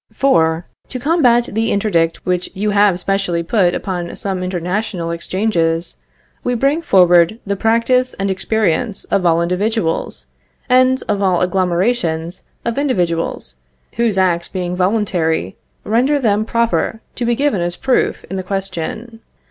[0.11, 5.97] For to combat the interdict which you have specially put upon some international exchanges,
[6.43, 10.25] we bring forward the practice and experience of all individuals,
[10.67, 13.57] and of all agglomerations of individuals,
[13.97, 19.19] whose acts being voluntary, render them proper to be given as proof in the question.